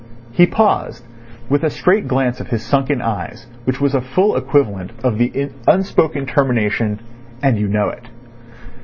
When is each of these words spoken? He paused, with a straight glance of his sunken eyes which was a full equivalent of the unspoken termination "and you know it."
He 0.31 0.47
paused, 0.47 1.03
with 1.47 1.63
a 1.63 1.69
straight 1.69 2.07
glance 2.07 2.39
of 2.39 2.47
his 2.47 2.63
sunken 2.65 3.03
eyes 3.03 3.45
which 3.65 3.79
was 3.79 3.93
a 3.93 4.01
full 4.01 4.35
equivalent 4.35 4.89
of 5.03 5.19
the 5.19 5.51
unspoken 5.67 6.25
termination 6.25 6.99
"and 7.43 7.59
you 7.59 7.67
know 7.67 7.89
it." 7.89 8.07